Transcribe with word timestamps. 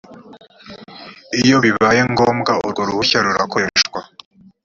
iyo 1.43 1.57
bibaye 1.63 2.01
ngombwa 2.11 2.51
urwo 2.65 2.81
ruhushya 2.87 3.19
rurakoreshwa. 3.25 4.01